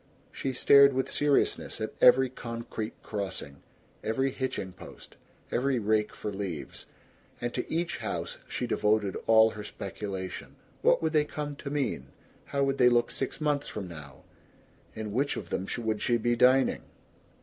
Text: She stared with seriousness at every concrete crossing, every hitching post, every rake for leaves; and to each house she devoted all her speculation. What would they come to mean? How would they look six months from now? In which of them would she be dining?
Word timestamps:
She 0.31 0.51
stared 0.51 0.93
with 0.93 1.11
seriousness 1.11 1.79
at 1.79 1.93
every 2.01 2.27
concrete 2.27 2.95
crossing, 3.03 3.61
every 4.03 4.31
hitching 4.31 4.71
post, 4.73 5.15
every 5.51 5.77
rake 5.77 6.15
for 6.15 6.33
leaves; 6.33 6.87
and 7.39 7.53
to 7.53 7.71
each 7.71 7.99
house 7.99 8.39
she 8.47 8.65
devoted 8.65 9.15
all 9.27 9.51
her 9.51 9.63
speculation. 9.63 10.55
What 10.81 11.03
would 11.03 11.13
they 11.13 11.25
come 11.25 11.55
to 11.57 11.69
mean? 11.69 12.07
How 12.45 12.63
would 12.63 12.79
they 12.79 12.89
look 12.89 13.11
six 13.11 13.39
months 13.39 13.67
from 13.67 13.87
now? 13.87 14.23
In 14.95 15.11
which 15.13 15.37
of 15.37 15.49
them 15.51 15.67
would 15.83 16.01
she 16.01 16.17
be 16.17 16.35
dining? 16.35 16.81